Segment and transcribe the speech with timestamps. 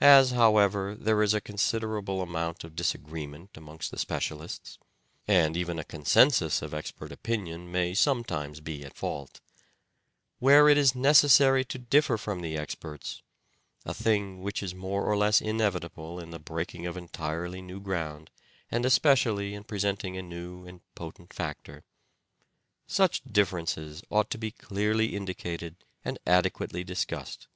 [0.00, 4.76] As, however, there is a considerable amount of disagreement amongst the specialists
[5.28, 9.40] (and even a consensus of expert opinion may sometimes be at fault):
[10.40, 13.22] where it is necessary to differ from the experts—
[13.86, 18.30] a thing which is more or less inevitable in the breaking of entirely new ground,
[18.68, 21.84] and especially in presenting a new and potent factor—
[22.98, 27.46] such differences ought to be clearly indicated and adequately discussed.